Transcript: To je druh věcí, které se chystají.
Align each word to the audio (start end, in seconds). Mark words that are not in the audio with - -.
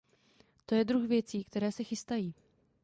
To 0.65 0.75
je 0.75 0.85
druh 0.85 1.03
věcí, 1.03 1.43
které 1.43 1.71
se 1.71 1.83
chystají. 1.83 2.33